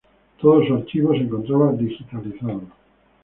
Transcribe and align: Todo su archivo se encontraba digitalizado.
Todo 0.39 0.65
su 0.65 0.73
archivo 0.73 1.11
se 1.13 1.19
encontraba 1.19 1.73
digitalizado. 1.73 2.63